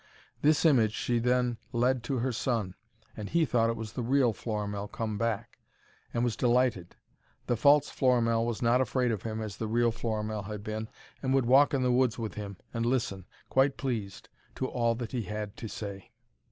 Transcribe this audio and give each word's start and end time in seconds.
This 0.41 0.65
image 0.65 0.93
she 0.93 1.19
then 1.19 1.59
led 1.71 2.01
to 2.05 2.17
her 2.17 2.31
son, 2.31 2.73
and 3.15 3.29
he 3.29 3.45
thought 3.45 3.69
it 3.69 3.75
was 3.75 3.93
the 3.93 4.01
real 4.01 4.33
Florimell 4.33 4.87
come 4.87 5.15
back, 5.19 5.59
and 6.11 6.23
was 6.23 6.35
delighted. 6.35 6.95
The 7.45 7.55
false 7.55 7.91
Florimell 7.91 8.43
was 8.43 8.63
not 8.63 8.81
afraid 8.81 9.11
of 9.11 9.21
him 9.21 9.39
as 9.43 9.57
the 9.57 9.67
real 9.67 9.91
Florimell 9.91 10.45
had 10.47 10.63
been, 10.63 10.87
and 11.21 11.35
would 11.35 11.45
walk 11.45 11.75
in 11.75 11.83
the 11.83 11.91
woods 11.91 12.17
with 12.17 12.33
him, 12.33 12.57
and 12.73 12.83
listen, 12.83 13.27
quite 13.47 13.77
pleased, 13.77 14.27
to 14.55 14.65
all 14.65 14.95
that 14.95 15.11
he 15.11 15.21
had 15.21 15.55
to 15.57 15.67
say. 15.67 16.09